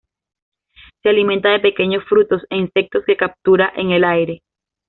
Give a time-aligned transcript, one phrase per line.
[1.03, 4.41] Se alimenta de pequeños frutos e insectos que captura en el aire.